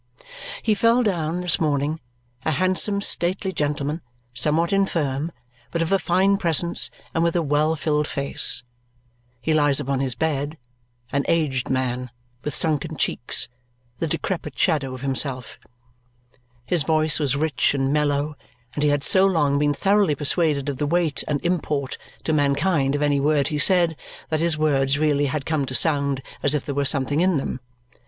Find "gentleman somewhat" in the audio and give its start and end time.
3.53-4.73